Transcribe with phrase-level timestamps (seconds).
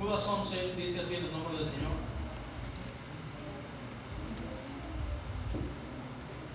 [0.00, 1.90] Judas 11 dice así en el nombre del Señor.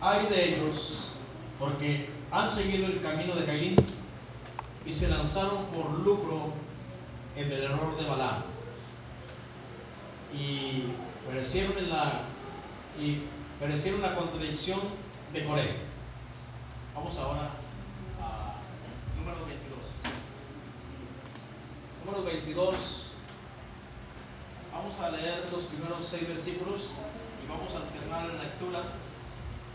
[0.02, 1.12] Hay de ellos,
[1.60, 3.76] porque han seguido el camino de Caín
[4.84, 6.54] y se lanzaron por lucro
[7.36, 8.44] en el error de Balaam.
[10.34, 10.86] Y
[11.28, 12.24] perecieron en la
[13.00, 13.22] y
[13.60, 14.80] perecieron la contradicción
[15.34, 15.76] de Coré.
[16.96, 17.52] Vamos ahora
[18.20, 18.56] a
[19.20, 19.80] número 22.
[22.06, 23.05] Número 22.
[24.86, 26.92] Vamos a leer los primeros seis versículos
[27.44, 28.84] y vamos a alternar la lectura.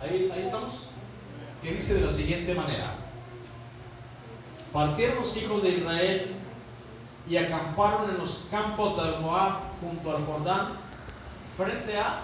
[0.01, 0.87] Ahí, ahí estamos.
[1.61, 2.95] Que dice de la siguiente manera.
[4.73, 6.37] Partieron los hijos de Israel
[7.29, 10.79] y acamparon en los campos de Moab junto al Jordán
[11.57, 12.21] frente a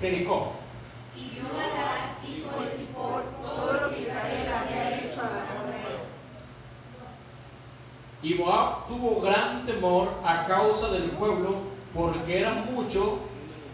[0.00, 0.52] Jericó.
[1.16, 5.98] Y vio Balac, hijo de Zippor, todo lo que Israel había hecho a Amorreo.
[8.22, 13.20] Y Moab tuvo gran temor a causa del pueblo, porque eran muchos,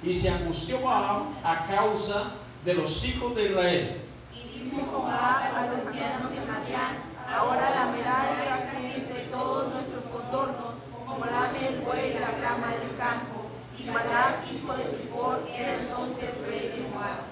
[0.02, 2.32] y se angustió Moab a causa
[2.64, 4.02] de los hijos de Israel.
[4.32, 6.96] Y dijo Moab a los ancianos de Madián,
[7.28, 10.74] ahora lamerá la gente todos nuestros contornos,
[11.06, 13.40] como lame el buey la grama del campo.
[13.78, 17.24] Y Balac, hijo de Zippor, era entonces rey de Moab.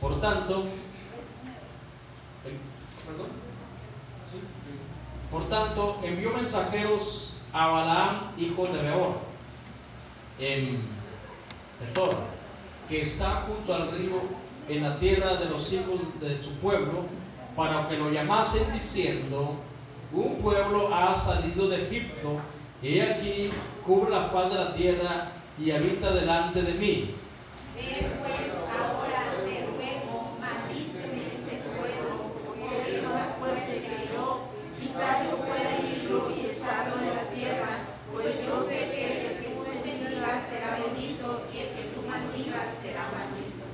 [0.00, 0.64] Por tanto,
[2.44, 2.58] el-
[3.06, 3.28] ¿perdón?
[4.30, 4.40] ¿Sí?
[5.30, 9.16] Por tanto, envió mensajeros a Balaam, hijo de Beor,
[10.38, 10.82] en
[11.80, 12.16] Petor,
[12.88, 14.20] que está junto al río
[14.68, 17.06] en la tierra de los hijos de su pueblo,
[17.56, 19.56] para que lo llamasen diciendo,
[20.12, 22.38] un pueblo ha salido de Egipto,
[22.80, 23.50] y aquí
[23.84, 27.14] cubre la faz de la tierra y habita delante de mí.
[27.74, 34.46] Ve pues ahora, te ruego, maldíceme este pueblo, porque es más fuerte que yo.
[34.78, 37.70] Quizá yo pueda herirlo y echarlo de la tierra,
[38.12, 42.66] pues yo sé que el que tú bendigas será bendito y el que tú maldigas
[42.80, 43.66] será maldito.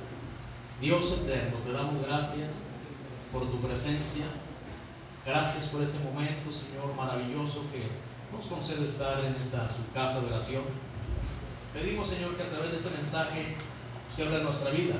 [0.99, 2.63] Dios eterno, te damos gracias
[3.29, 4.27] por tu presencia.
[5.25, 7.83] Gracias por este momento, Señor, maravilloso que
[8.31, 10.63] nos concede estar en esta su casa de oración.
[11.73, 13.57] Pedimos, Señor, que a través de este mensaje
[14.15, 14.95] se abra nuestra vida.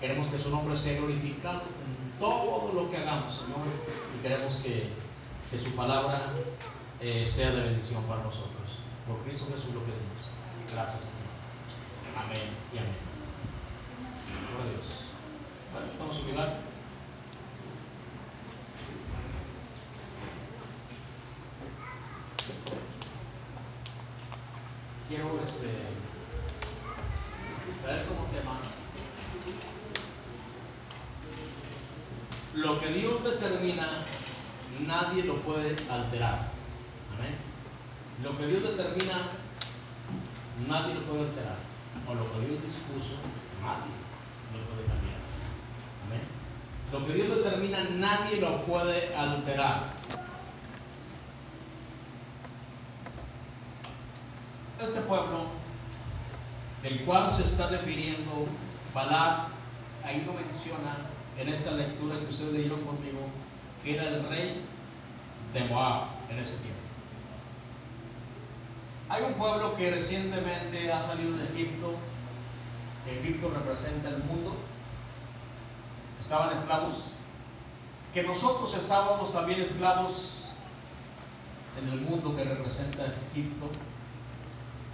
[0.00, 3.62] Queremos que su nombre sea glorificado en todo lo que hagamos, Señor,
[4.18, 4.90] y queremos que,
[5.56, 6.32] su palabra
[7.00, 8.82] eh, sea de bendición para nosotros.
[9.06, 10.74] Por Cristo Jesús lo pedimos.
[10.74, 12.26] Gracias, Señor.
[12.26, 12.96] Amén y amén.
[14.58, 15.07] A Dios.
[15.86, 16.60] Estamos en lugar.
[25.08, 25.70] Quiero este,
[27.82, 28.58] traer como tema
[32.54, 33.86] lo que Dios determina,
[34.86, 36.48] nadie lo puede alterar.
[37.16, 37.36] Amén.
[38.22, 39.30] Lo que Dios determina,
[40.68, 41.56] nadie lo puede alterar.
[42.06, 43.16] O lo que Dios dispuso,
[43.62, 43.92] nadie
[44.52, 45.18] lo puede cambiar.
[46.92, 49.98] Lo que Dios determina, nadie lo puede alterar.
[54.80, 55.48] Este pueblo,
[56.82, 58.46] del cual se está refiriendo
[58.94, 59.48] Balak,
[60.04, 60.96] ahí lo menciona
[61.38, 63.20] en esa lectura que ustedes leyeron conmigo,
[63.84, 64.64] que era el rey
[65.52, 66.78] de Moab en ese tiempo.
[69.10, 71.94] Hay un pueblo que recientemente ha salido de Egipto,
[73.08, 74.56] Egipto representa el mundo,
[76.20, 76.94] estaban esclavos,
[78.14, 80.38] que nosotros estábamos también esclavos
[81.80, 83.66] en el mundo que representa Egipto,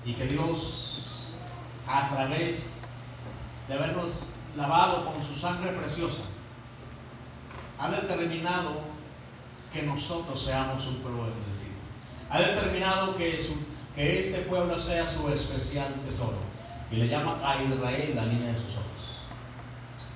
[0.04, 1.28] y que Dios,
[1.86, 2.78] a través
[3.68, 6.20] de habernos lavado con su sangre preciosa,
[7.78, 8.82] ha determinado
[9.72, 11.74] que nosotros seamos un pueblo bendecido.
[12.30, 16.36] Ha determinado que, su- que este pueblo sea su especial tesoro.
[16.90, 18.84] Y le llama a Israel la niña de sus ojos.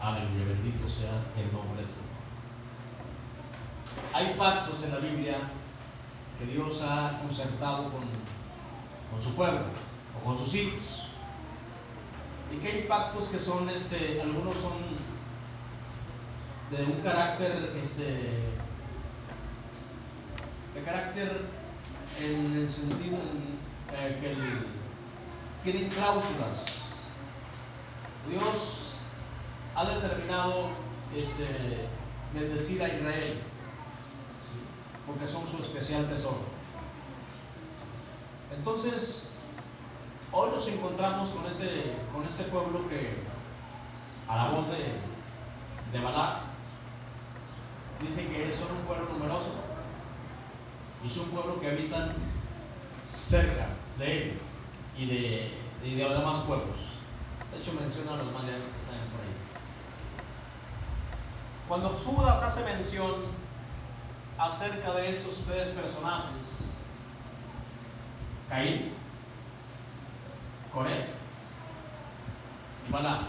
[0.01, 2.09] Aleluya, bendito sea el nombre del Señor.
[4.15, 5.39] Hay pactos en la Biblia
[6.39, 8.03] que Dios ha concertado con,
[9.11, 9.65] con su pueblo
[10.17, 11.09] o con sus hijos.
[12.53, 14.79] Y que hay pactos que son, este, algunos son
[16.71, 18.05] de un carácter, este,
[20.75, 21.43] de carácter
[22.21, 23.59] en el sentido en,
[23.97, 24.19] eh,
[25.63, 26.83] que tienen cláusulas.
[28.29, 28.88] Dios
[29.79, 30.71] ha determinado
[31.15, 31.47] este,
[32.35, 33.41] bendecir a Israel,
[35.07, 36.41] porque son su especial tesoro.
[38.57, 39.35] Entonces,
[40.33, 43.23] hoy nos encontramos con, ese, con este pueblo que,
[44.27, 46.41] a la voz de, de Balac,
[48.01, 49.53] dice que son un pueblo numeroso
[51.05, 52.15] y es un pueblo que habitan
[53.07, 54.41] cerca de él
[54.99, 55.53] y de,
[55.85, 56.77] y de los demás pueblos.
[57.53, 59.48] De hecho, menciona a los más que están por ahí.
[61.69, 63.27] Cuando Judas hace mención
[64.39, 66.79] acerca de estos tres personajes,
[68.49, 68.95] Caín,
[70.73, 71.05] Coré
[72.89, 73.27] y Balaam,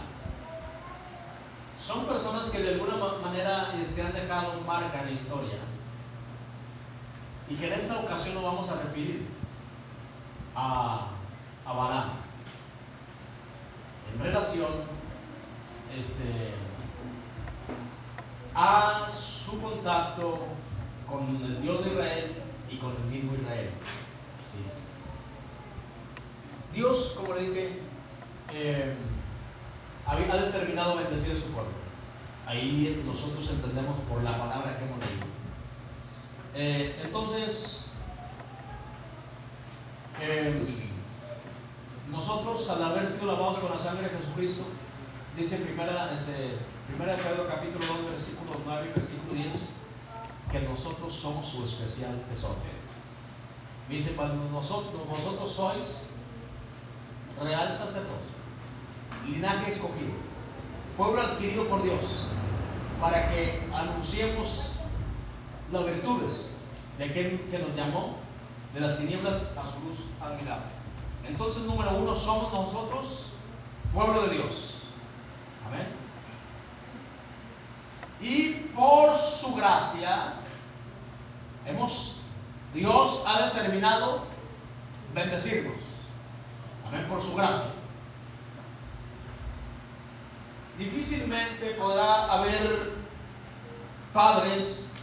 [1.77, 5.57] son personas que de alguna manera este, han dejado marca en la historia.
[7.49, 9.27] Y que en esta ocasión nos vamos a referir
[10.55, 11.07] a,
[11.65, 12.11] a Balaam
[14.13, 14.69] en relación
[15.99, 16.53] este,
[18.61, 20.37] a su contacto
[21.07, 22.31] con el Dios de Israel
[22.69, 23.71] y con el mismo Israel.
[26.73, 27.79] Dios, como le dije,
[28.53, 28.95] eh,
[30.05, 31.71] había determinado bendecir a su pueblo.
[32.45, 35.25] Ahí nosotros entendemos por la palabra que hemos leído.
[36.55, 37.93] Eh, entonces,
[40.21, 40.61] eh,
[42.11, 44.65] nosotros al haber sido lavados con la sangre de Jesucristo,
[45.37, 46.09] dice primera,
[46.89, 49.77] primera Pedro capítulo 2, versículo 9 y versículo 10,
[50.51, 52.55] que nosotros somos su especial tesoro.
[53.87, 56.09] Dice, cuando nosotros, vosotros sois
[57.41, 58.29] real sacerdote,
[59.27, 60.13] linaje escogido,
[60.97, 62.27] pueblo adquirido por Dios,
[62.99, 64.75] para que anunciemos
[65.71, 66.61] las virtudes
[66.97, 68.17] de aquel que nos llamó
[68.73, 70.65] de las tinieblas a su luz admirable.
[71.27, 73.29] Entonces, número uno, somos nosotros
[73.93, 74.73] pueblo de Dios.
[75.67, 75.98] Amén.
[78.21, 80.33] Y por su gracia,
[81.65, 82.21] hemos,
[82.73, 84.23] Dios ha determinado
[85.13, 85.77] bendecirnos.
[86.87, 87.73] Amén, por su gracia.
[90.77, 92.93] Difícilmente podrá haber
[94.13, 94.93] padres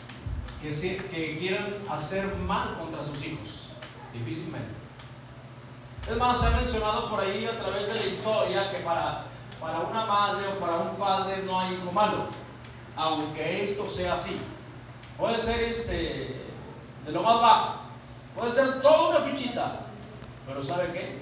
[0.62, 3.68] que, quieran hacer mal contra sus hijos.
[4.12, 4.74] Difícilmente.
[6.10, 9.24] Es más, se ha mencionado por ahí a través de la historia que para,
[9.60, 12.28] para una madre o para un padre no hay hijo malo,
[12.96, 14.36] aunque esto sea así.
[15.18, 16.44] Puede ser este,
[17.06, 17.74] de lo más bajo,
[18.34, 19.86] puede ser toda una fichita,
[20.46, 21.18] pero ¿sabe qué?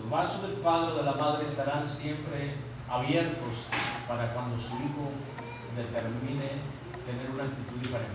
[0.00, 2.54] Los brazos del padre o de la madre estarán siempre
[2.88, 3.66] abiertos
[4.06, 5.10] para cuando su hijo
[5.76, 6.48] determine
[7.04, 8.12] tener una actitud diferente.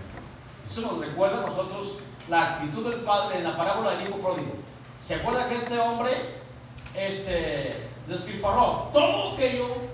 [0.66, 1.98] Eso nos recuerda a nosotros
[2.28, 4.54] la actitud del padre en la parábola del hijo pródigo.
[4.98, 6.10] ¿Se acuerda que ese hombre
[6.94, 9.93] este, despilfarró todo aquello?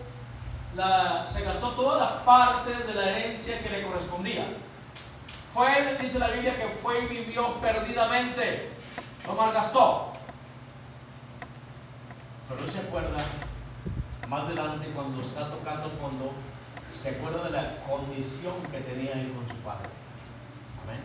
[1.26, 4.44] Se gastó toda la parte de la herencia que le correspondía.
[5.52, 5.68] Fue,
[6.00, 8.72] dice la Biblia, que fue y vivió perdidamente.
[9.26, 10.14] Lo malgastó.
[12.48, 13.18] Pero no se acuerda,
[14.28, 16.32] más adelante, cuando está tocando fondo,
[16.90, 19.88] se acuerda de la condición que tenía él con su padre.
[20.82, 21.02] Amén.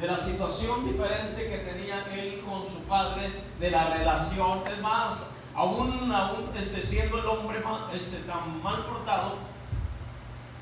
[0.00, 3.30] De la situación diferente que tenía él con su padre,
[3.60, 4.64] de la relación.
[4.66, 5.26] Es más,
[5.58, 7.60] aún, este, siendo el hombre
[7.92, 9.38] este, tan mal portado,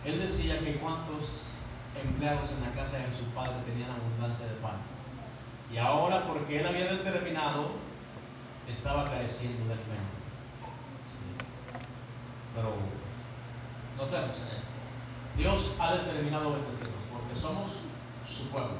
[0.04, 1.66] él decía que cuántos
[2.02, 4.76] empleados en la casa de su padre tenían abundancia de pan.
[5.72, 7.72] Y ahora, porque él había determinado,
[8.68, 10.16] estaba careciendo de alimento.
[12.54, 12.72] Pero
[13.98, 14.70] no tenemos en esto.
[15.36, 17.70] Dios ha determinado bendecirnos porque somos
[18.26, 18.76] su pueblo.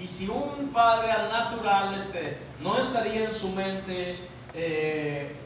[0.00, 5.36] Y si un padre al natural este, no estaría en su mente eh,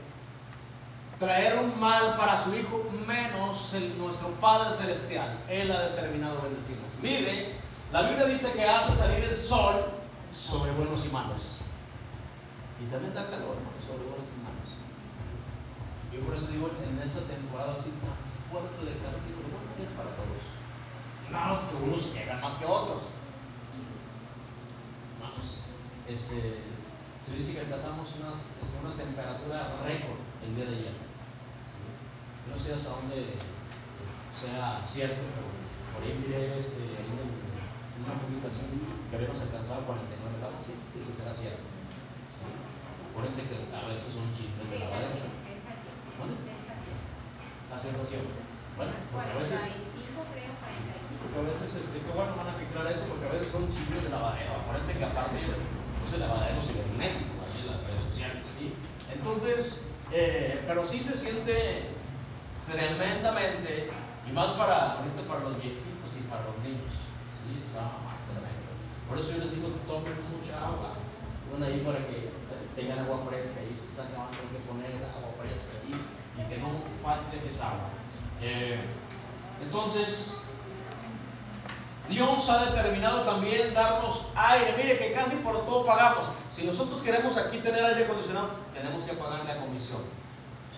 [1.18, 5.38] traer un mal para su hijo, menos nuestro Padre Celestial.
[5.48, 6.86] Él ha determinado bendecirnos.
[7.00, 7.54] Mire,
[7.92, 9.84] la Biblia dice que hace salir el sol
[10.34, 11.62] sobre buenos y malos.
[12.80, 14.62] Y también da calor sobre buenos y malos.
[16.12, 18.16] Yo por eso digo, en esa temporada así tan
[18.50, 20.42] fuerte de calor, digo, bueno, es para todos.
[21.30, 23.02] Nada más que unos llegan más que otros.
[25.20, 25.70] Vamos,
[26.08, 26.60] este,
[27.22, 30.96] se dice que alcanzamos una, este, una temperatura récord el día de ayer.
[32.50, 33.38] No sé hasta dónde
[34.34, 35.46] sea cierto, pero
[35.94, 38.74] por ahí miré este, en una publicación
[39.06, 41.62] que habíamos alcanzado 49 grados, y ese será cierto.
[43.14, 45.30] Acuérdense que a veces son chismes de la lavadero.
[47.70, 48.26] La sensación.
[48.74, 49.78] Bueno, porque a veces.
[51.06, 53.70] Sí, porque a veces, este, qué bueno van a aclarar eso, porque a veces son
[53.70, 54.58] chismes de lavadero.
[54.58, 55.38] Acuérdense que aparte,
[56.02, 58.74] pues el lavadero cibernético ahí en las redes sociales, ¿sí?
[59.14, 61.88] Entonces, eh, pero sí se siente
[62.70, 63.90] tremendamente,
[64.28, 66.92] y más para ahorita para los viejitos y para los niños,
[67.30, 67.62] ¿sí?
[67.62, 68.70] Está más tremendo.
[69.08, 70.98] Por eso yo les digo, tomen mucha agua,
[71.54, 72.30] una ahí para que
[72.74, 77.38] tengan agua fresca, y se sacan que poner agua fresca ahí y que no falte
[77.46, 77.90] esa agua.
[78.40, 78.80] Eh,
[79.62, 80.51] entonces,
[82.08, 84.74] Dios ha determinado también darnos aire.
[84.76, 86.28] Mire que casi por todo pagamos.
[86.50, 90.02] Si nosotros queremos aquí tener aire acondicionado, tenemos que pagar la comisión.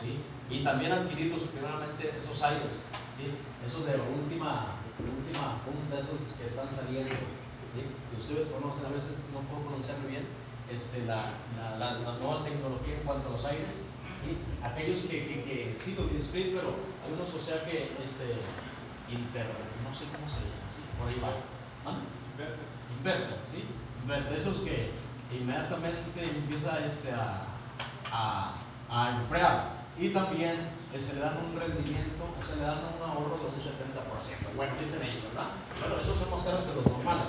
[0.01, 0.21] ¿sí?
[0.51, 2.93] Y también adquirirlos primeramente esos aires.
[3.17, 3.33] ¿sí?
[3.67, 7.15] Esos de la última, última punta, esos que están saliendo.
[7.73, 7.83] ¿sí?
[8.11, 10.27] Que ustedes conocen, a veces no puedo pronunciarme bien,
[10.71, 11.33] este, la,
[11.79, 13.89] la, la, nueva tecnología en cuanto a los aires.
[14.21, 14.39] ¿sí?
[14.63, 18.39] Aquellos que, que, que sí lo split, pero hay o sea, que este,
[19.11, 19.47] inter,
[19.83, 20.64] no sé cómo se llama
[20.99, 21.29] por ahí va.
[21.87, 21.97] ¿Ah?
[22.99, 23.65] Inverter, ¿sí?
[24.03, 24.93] Inverter, esos que
[25.33, 27.47] inmediatamente empieza este, a,
[28.11, 28.55] a,
[28.91, 33.39] a enfriar y también se le dan un rendimiento, o se le dan un ahorro
[33.39, 34.57] de un 70%.
[34.57, 35.51] Bueno, dicen ellos, ¿verdad?
[35.81, 37.27] Bueno, esos son más caros que los normales.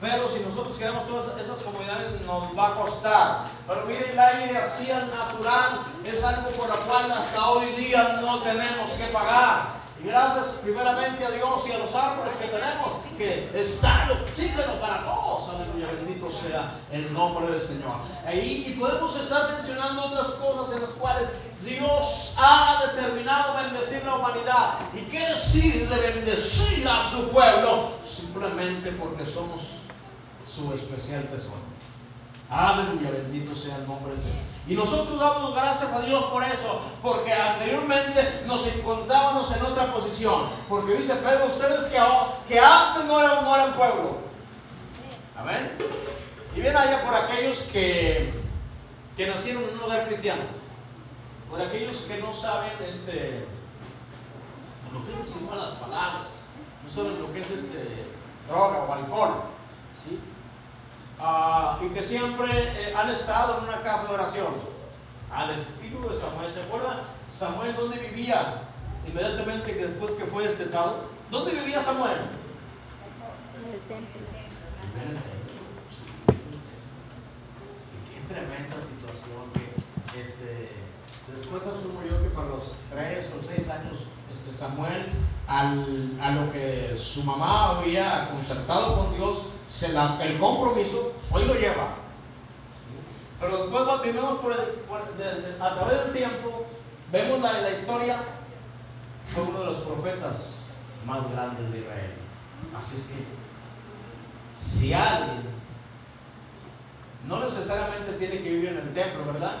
[0.00, 3.46] Pero si nosotros queremos todas esas comunidades nos va a costar.
[3.66, 8.18] Pero miren, el aire así al natural es algo por lo cual hasta hoy día
[8.20, 9.75] no tenemos que pagar.
[10.02, 14.74] Y gracias primeramente a Dios y a los árboles que tenemos, que está el oxígeno
[14.80, 15.54] para todos.
[15.54, 17.96] Aleluya, bendito sea el nombre del Señor.
[18.26, 21.32] Ahí, y podemos estar mencionando otras cosas en las cuales
[21.64, 24.74] Dios ha determinado bendecir la humanidad.
[24.94, 27.92] ¿Y qué decir de bendecir a su pueblo?
[28.06, 29.62] Simplemente porque somos
[30.44, 31.60] su especial tesoro.
[32.50, 34.55] Aleluya, bendito sea el nombre del Señor.
[34.68, 40.48] Y nosotros damos gracias a Dios por eso, porque anteriormente nos encontrábamos en otra posición.
[40.68, 41.84] Porque dice Pedro, ustedes
[42.48, 44.16] que, antes no eran, no eran pueblo.
[45.36, 45.70] Amén.
[46.56, 48.32] Y bien allá por aquellos que,
[49.16, 50.42] que nacieron en un hogar cristiano.
[51.48, 53.46] Por aquellos que no saben este,
[54.92, 56.32] lo que es malas palabras.
[56.82, 58.04] No saben lo que es este,
[58.48, 59.42] droga o alcohol.
[61.18, 64.52] Ah, y que siempre eh, han estado en una casa de oración,
[65.32, 66.50] al estilo de Samuel.
[66.50, 66.98] ¿Se acuerdan?
[67.32, 68.62] Samuel, ¿dónde vivía?
[69.08, 71.08] Inmediatamente después que fue estetado.
[71.30, 72.18] ¿Dónde vivía Samuel?
[73.64, 74.20] En el templo.
[74.94, 75.36] En el templo.
[78.12, 79.42] qué tremenda situación
[80.12, 80.70] que este,
[81.34, 84.00] después asumo yo que para los tres o seis años
[84.32, 85.06] este, Samuel,
[85.48, 89.46] al, a lo que su mamá había concertado con Dios,
[90.22, 91.94] el compromiso, hoy lo lleva.
[93.40, 96.66] Pero después vemos por, a través del tiempo,
[97.12, 98.18] vemos la, la historia,
[99.34, 100.70] fue uno de los profetas
[101.04, 102.12] más grandes de Israel.
[102.78, 103.24] Así es que,
[104.54, 105.42] si alguien,
[107.26, 109.52] no necesariamente tiene que vivir en el templo, ¿verdad?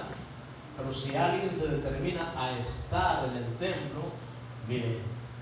[0.76, 4.12] Pero si alguien se determina a estar en el templo,
[4.68, 5.00] mire,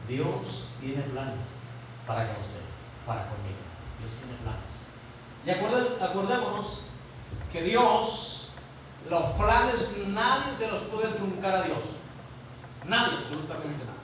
[0.08, 1.60] Dios tiene planes
[2.06, 2.60] para que usted,
[3.06, 3.63] para conmigo.
[4.04, 4.92] Dios tiene planes.
[5.46, 5.50] Y
[6.02, 6.84] acordémonos
[7.52, 8.50] que Dios,
[9.08, 11.78] los planes, nadie se los puede truncar a Dios.
[12.86, 13.98] Nadie, absolutamente nada.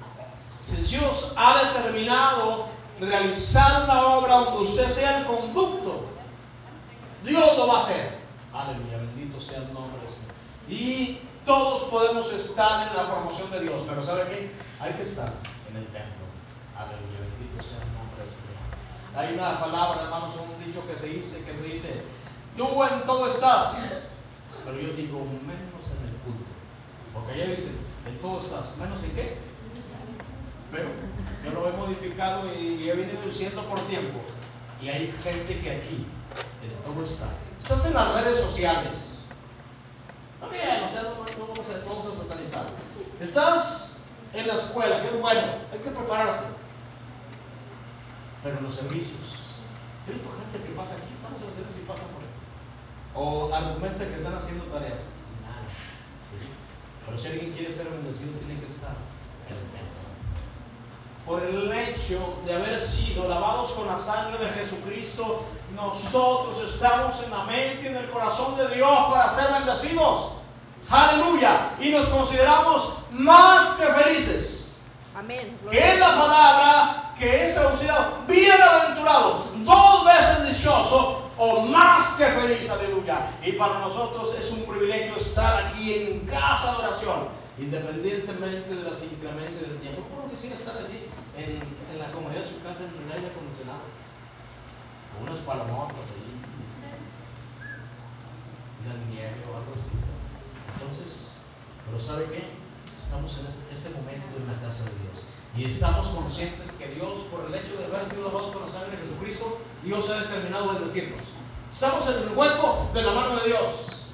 [0.59, 2.69] Si Dios ha determinado
[3.01, 6.07] realizar una obra donde usted sea el conducto,
[7.25, 8.21] Dios lo va a hacer.
[8.53, 10.35] Aleluya, bendito sea el nombre del Señor.
[10.69, 14.55] Y todos podemos estar en la promoción de Dios, pero ¿sabe qué?
[14.81, 15.33] Hay que estar
[15.71, 16.27] en el templo.
[16.77, 18.51] Aleluya, bendito sea el nombre del Señor.
[19.21, 22.03] Hay una palabra, hermanos, un dicho que se dice, que se dice,
[22.57, 24.09] tú en todo estás,
[24.65, 26.51] pero yo digo menos en el culto.
[27.13, 29.37] Porque ella dice, en todo estás, menos en qué.
[30.73, 30.89] Pero
[31.45, 34.21] yo lo he modificado y, he venido diciendo por tiempo.
[34.81, 36.07] Y hay gente que aquí,
[36.63, 37.27] en todo está.
[37.61, 39.19] Estás en las redes sociales.
[40.41, 42.65] No bien, o sea, no, vamos, a, no vamos a satanizar.
[43.21, 43.99] Estás
[44.33, 46.60] en la escuela, que es bueno, hay que prepararse
[48.43, 49.61] pero en los servicios.
[50.07, 52.35] He visto gente que pasa aquí, estamos en los servicios y pasa por ahí.
[53.15, 55.13] O argumenta que están haciendo tareas.
[55.45, 55.67] Nada.
[56.25, 56.39] ¿sí?
[57.05, 58.97] Pero si alguien quiere ser bendecido, tiene que estar
[59.49, 60.01] en el templo.
[61.27, 65.45] Por el hecho de haber sido lavados con la sangre de Jesucristo,
[65.77, 70.41] nosotros estamos en la mente y en el corazón de Dios para ser bendecidos.
[70.89, 71.77] Aleluya.
[71.81, 74.77] Y nos consideramos más que felices.
[75.15, 75.59] Amén.
[75.71, 82.71] Que es la palabra que es traducido bienaventurado, dos veces dichoso o más que feliz,
[82.71, 83.31] aleluya.
[83.45, 89.03] Y para nosotros es un privilegio estar aquí en casa de oración, independientemente de las
[89.03, 90.03] inclemencias del tiempo.
[90.11, 91.61] ¿Cómo quisiera estar allí en,
[91.93, 93.85] en, la comodidad de su casa en el aire acondicionado?
[95.13, 96.41] Con unas palomotas allí,
[98.87, 99.93] una nieve o algo así.
[100.73, 101.47] Entonces,
[101.85, 102.49] pero ¿sabe qué?
[102.97, 105.30] Estamos en este momento en la casa de Dios.
[105.57, 108.97] Y estamos conscientes que Dios, por el hecho de haber sido lavados con la sangre
[108.97, 111.23] de Jesucristo, Dios ha determinado bendecirnos.
[111.73, 114.13] Estamos en el hueco de la mano de Dios.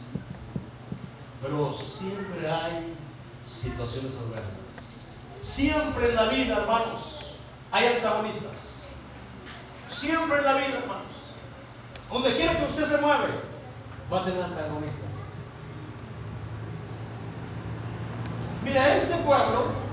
[1.43, 2.95] Pero siempre hay
[3.45, 5.17] situaciones adversas.
[5.43, 7.19] Siempre en la vida, hermanos,
[7.71, 8.71] hay antagonistas.
[9.89, 11.07] Siempre en la vida, hermanos.
[12.11, 13.29] Donde quiera que usted se mueve,
[14.13, 15.11] va a tener antagonistas.
[18.65, 19.86] Mira, este pueblo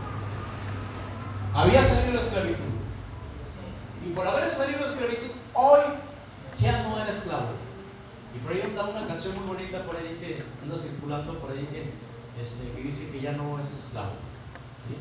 [1.53, 2.73] había salido de la esclavitud.
[4.05, 5.81] Y por haber salido de la esclavitud, hoy
[6.59, 7.49] ya no era esclavo.
[8.35, 11.67] Y por ahí anda una canción muy bonita por ahí que anda circulando por ahí
[11.71, 11.93] que,
[12.41, 14.13] este, que dice que ya no es esclavo.
[14.77, 14.95] ¿sí?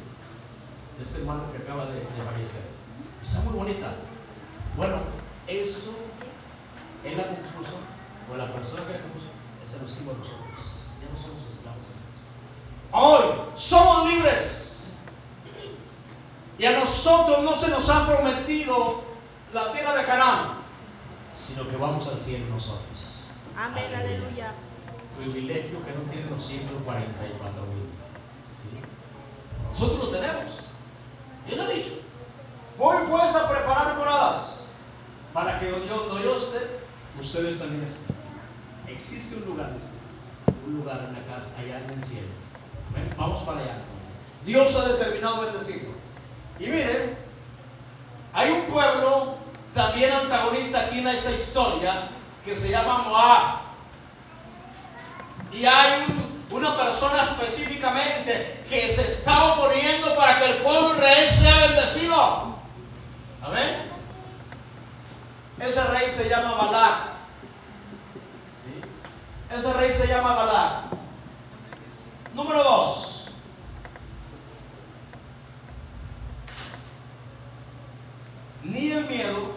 [1.02, 2.62] Este hermano que acaba de, de fallecer.
[3.22, 3.94] Está muy bonita.
[4.76, 4.96] Bueno,
[5.46, 5.92] eso
[7.04, 7.76] él la compuso,
[8.32, 9.26] o la persona que la compuso,
[9.64, 10.96] es alusivo a nosotros.
[11.00, 11.86] Ya no somos esclavos.
[12.92, 14.71] Hoy somos libres.
[16.62, 19.02] Y a nosotros no se nos ha prometido
[19.52, 20.62] la tierra de Canaán,
[21.34, 22.86] sino que vamos al cielo nosotros.
[23.58, 24.52] Amén, aleluya.
[25.18, 27.90] Privilegio que no tienen los 144 mil.
[28.48, 28.78] ¿sí?
[29.72, 30.68] Nosotros lo tenemos.
[31.50, 31.94] Él lo ha dicho.
[32.78, 34.66] Voy pues a preparar moradas
[35.34, 36.60] para que donde yo, yo esté,
[37.20, 38.14] ustedes también estén.
[38.86, 39.94] Existe un lugar, dice,
[40.64, 42.28] un lugar en la casa, allá en el cielo.
[42.90, 43.12] Amén.
[43.18, 43.78] Vamos para allá.
[44.46, 45.91] Dios ha determinado bendecirlo.
[46.62, 47.18] Y miren,
[48.32, 49.34] hay un pueblo
[49.74, 52.08] también antagonista aquí en esa historia
[52.44, 53.62] que se llama Moab.
[55.52, 61.30] Y hay un- una persona específicamente que se está oponiendo para que el pueblo Israel
[61.30, 62.56] sea bendecido.
[63.42, 63.90] Amén.
[65.58, 66.94] Ese rey se llama Balac.
[68.62, 68.80] ¿Sí?
[69.56, 70.72] Ese rey se llama Balac.
[72.34, 73.08] Número dos.
[79.12, 79.51] primeiro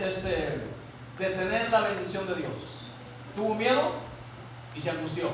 [0.00, 0.60] este,
[1.18, 2.52] detener la bendición de Dios.
[3.34, 3.92] Tuvo miedo
[4.74, 5.28] y se angustió.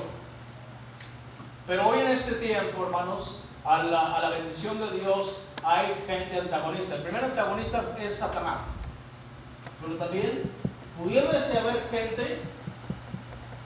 [1.66, 6.40] Pero hoy en este tiempo, hermanos, a la, a la bendición de Dios hay gente
[6.40, 6.96] antagonista.
[6.96, 8.80] El primer antagonista es Satanás.
[9.80, 10.50] Pero también
[10.98, 12.40] pudiese haber gente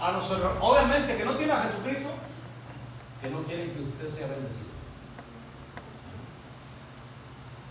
[0.00, 2.10] a nosotros, obviamente que no tiene a Jesucristo,
[3.20, 4.70] que no quieren que usted sea bendecido.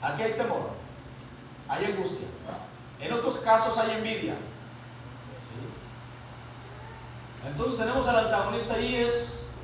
[0.02, 0.72] Aquí hay temor,
[1.70, 2.28] hay angustia.
[3.00, 4.34] En otros casos hay envidia.
[4.34, 5.60] ¿Sí?
[7.48, 9.56] Entonces tenemos al antagonista ahí es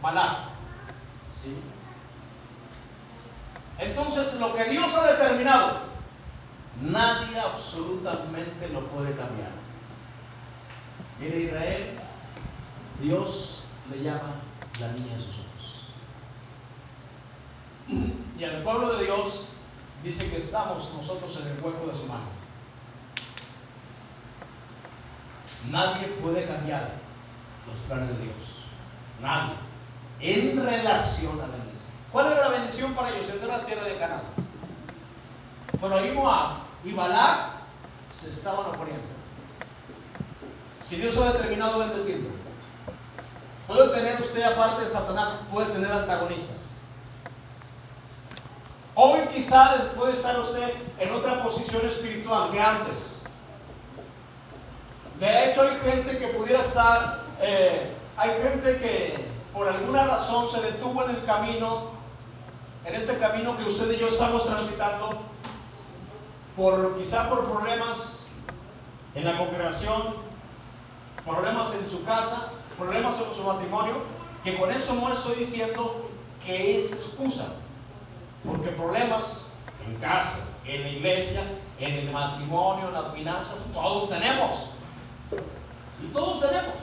[0.00, 0.48] Balá.
[1.34, 1.60] ¿Sí?
[3.78, 5.80] Entonces lo que Dios ha determinado,
[6.80, 9.50] nadie absolutamente lo puede cambiar.
[11.18, 12.00] Mire Israel,
[13.00, 14.34] Dios le llama
[14.80, 15.88] la niña de sus ojos.
[18.38, 19.51] Y al pueblo de Dios
[20.02, 22.26] dice que estamos nosotros en el hueco de su mano.
[25.70, 26.94] Nadie puede cambiar
[27.66, 28.34] los planes de Dios.
[29.20, 29.54] Nadie.
[30.20, 31.92] En relación a la bendición.
[32.10, 33.30] ¿Cuál era la bendición para ellos?
[33.30, 34.22] Entrar a la tierra de Canaán.
[35.80, 37.52] Pero ahí Moab y Balac
[38.12, 39.02] se estaban oponiendo.
[40.80, 42.30] Si Dios ha determinado bendecirlo,
[43.66, 46.61] puede tener usted, aparte de Satanás, puede tener antagonistas.
[49.96, 53.24] Puede estar usted en otra posición espiritual que antes.
[55.20, 59.14] De hecho, hay gente que pudiera estar, eh, hay gente que
[59.52, 61.90] por alguna razón se detuvo en el camino,
[62.86, 65.20] en este camino que usted y yo estamos transitando,
[66.56, 68.28] por quizá por problemas
[69.14, 70.14] en la congregación,
[71.26, 73.96] problemas en su casa, problemas en su matrimonio,
[74.44, 76.08] que con eso no estoy diciendo
[76.42, 77.48] que es excusa,
[78.46, 79.46] porque problemas
[79.86, 81.42] en casa, en la iglesia,
[81.78, 84.70] en el matrimonio, en las finanzas, todos tenemos.
[86.02, 86.74] Y todos tenemos.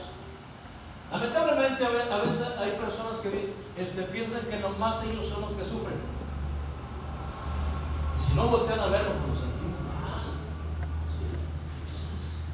[1.11, 5.51] Lamentablemente a ve- a veces hay personas que este, piensan que nomás ellos son los
[5.51, 5.99] que sufren.
[8.17, 10.21] Y si no voltean a verlo, pues nos sentimos mal.
[11.81, 12.45] Entonces,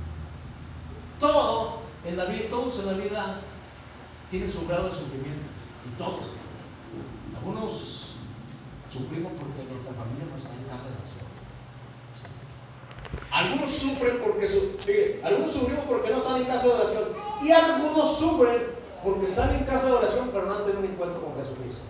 [1.19, 3.39] todo en la vida, todos en la vida
[4.29, 5.47] tienen su grado de sufrimiento.
[5.87, 6.31] Y todos.
[7.37, 7.94] Algunos
[8.95, 11.25] sufrimos porque nuestra familia no está en casa de oración.
[13.31, 17.03] Algunos sufren porque algunos sufrimos porque no están en casa de oración.
[17.43, 18.61] Y algunos sufren
[19.03, 21.83] porque están en casa de oración pero no han tenido un encuentro con Jesucristo.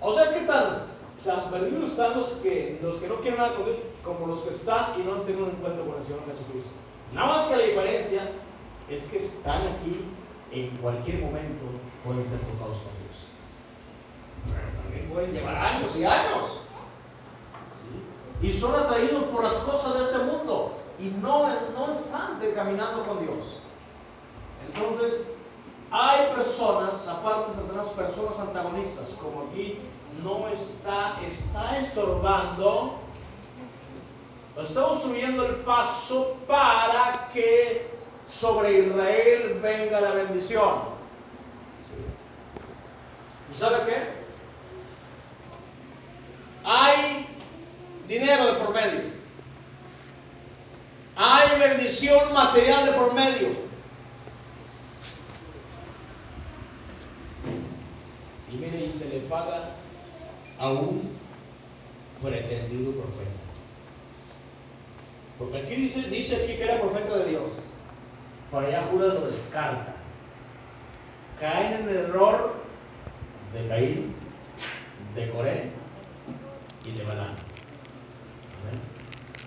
[0.00, 0.86] O sea, ¿qué tan,
[1.24, 4.50] tan perdidos están los que, los que no quieren nada con Dios como los que
[4.50, 6.72] están y no han tenido un encuentro con el Señor Jesucristo?
[7.14, 8.30] Nada más que la diferencia
[8.90, 10.04] es que están aquí
[10.52, 11.64] en cualquier momento
[12.04, 13.03] pueden ser tocados por.
[14.82, 16.60] También pueden llevar años y años.
[18.42, 23.20] Y son atraídos por las cosas de este mundo y no, no están caminando con
[23.24, 23.58] Dios.
[24.66, 25.30] Entonces,
[25.90, 29.78] hay personas, aparte de Satanás, personas antagonistas, como aquí
[30.22, 32.98] no está, está estorbando,
[34.60, 37.88] está obstruyendo el paso para que
[38.28, 40.94] sobre Israel venga la bendición.
[43.52, 44.13] ¿Y sabe qué?
[46.84, 47.26] Hay
[48.06, 49.00] dinero de por medio.
[51.16, 53.48] Hay bendición material de por medio.
[58.52, 59.70] Y mire, y se le paga
[60.58, 61.16] a un
[62.22, 63.30] pretendido profeta.
[65.38, 66.00] Porque aquí dice,
[66.36, 67.50] aquí que era profeta de Dios.
[68.50, 69.96] Pero allá Judas lo descarta.
[71.40, 72.54] Caen en el error
[73.54, 74.14] de Caín,
[75.14, 75.83] de Coré
[76.86, 77.28] y de Balaam.
[78.60, 78.80] Amén.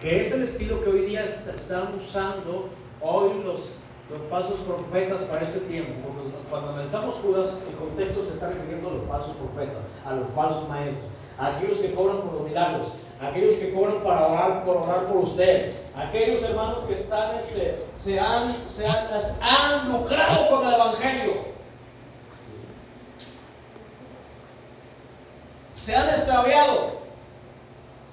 [0.02, 2.70] Que es el estilo que hoy día est- están usando
[3.02, 3.74] hoy los,
[4.10, 5.92] los falsos profetas para ese tiempo.
[6.04, 10.32] Porque cuando analizamos Judas, el contexto se está refiriendo a los falsos profetas, a los
[10.34, 11.06] falsos maestros,
[11.38, 15.08] a aquellos que cobran por los milagros, a aquellos que cobran para orar, por orar
[15.08, 19.08] por usted, a aquellos hermanos que están, este, se, han, se han,
[19.42, 21.34] han lucrado con el Evangelio.
[25.74, 26.97] Se han extraviado.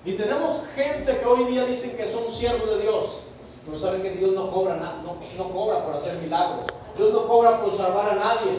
[0.05, 3.23] Y tenemos gente que hoy día dicen que son siervos de Dios,
[3.65, 6.67] pero saben que Dios no cobra, na- no, no cobra por hacer milagros.
[6.97, 8.59] Dios no cobra por salvar a nadie.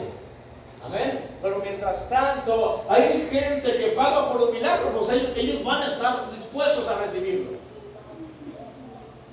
[0.84, 1.20] Amén.
[1.42, 5.86] Pero mientras tanto, hay gente que paga por los milagros, pues ellos, ellos van a
[5.86, 7.56] estar dispuestos a recibirlo.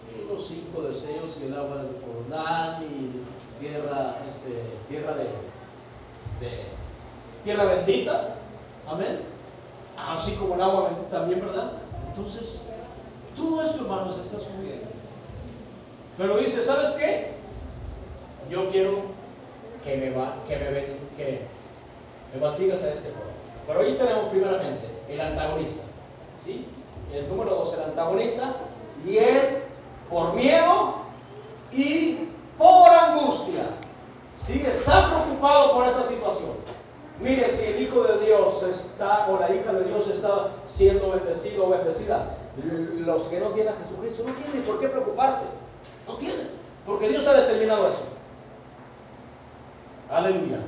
[0.10, 5.24] Sí, los cinco deseos que el agua del Jordán y tierra, este, tierra de,
[6.40, 6.66] de
[7.44, 8.36] tierra bendita.
[8.88, 9.22] Amén.
[9.98, 11.72] Así como el agua bendita también, ¿verdad?
[12.16, 12.76] Entonces,
[13.36, 14.86] todo esto, hermanos, está subiendo.
[16.16, 17.34] Pero dice, ¿sabes qué?
[18.52, 19.02] Yo quiero
[19.84, 21.42] que me va, que me ven, que
[22.32, 23.32] me batigas a este pueblo.
[23.66, 25.86] Pero ahí tenemos primeramente el antagonista,
[26.44, 26.68] ¿sí?
[27.12, 28.58] El número dos, el antagonista,
[29.06, 29.64] y él
[30.08, 30.98] por miedo
[31.72, 33.64] y por angustia,
[34.40, 34.64] ¿sí?
[34.64, 36.43] Está preocupado por esa situación.
[37.24, 41.68] Mire, si el Hijo de Dios está, o la hija de Dios está siendo bendecido
[41.68, 45.46] o bendecida, los que no tienen a Jesucristo no tienen por qué preocuparse.
[46.06, 46.50] No tienen,
[46.86, 48.04] porque Dios ha determinado eso.
[50.10, 50.60] Aleluya.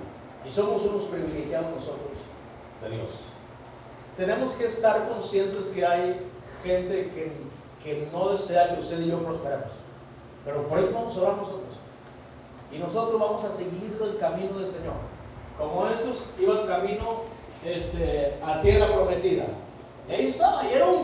[0.45, 2.13] Y somos unos privilegiados nosotros
[2.83, 3.09] de Dios.
[4.15, 6.21] Tenemos que estar conscientes que hay
[6.63, 7.33] gente que,
[7.83, 9.73] que no desea que usted y yo prosperemos.
[10.45, 11.75] Pero por eso vamos a orar nosotros.
[12.71, 15.14] Y nosotros vamos a seguir el camino del Señor.
[15.57, 17.23] Como estos iban camino
[17.65, 19.45] este, a tierra prometida.
[20.09, 21.03] Y ahí estaba, y era un